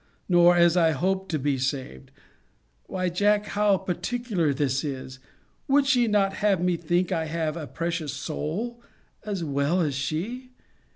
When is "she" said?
5.85-6.07, 9.93-10.53